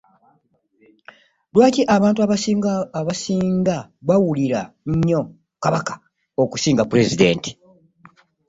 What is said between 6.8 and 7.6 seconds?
pulezidenti?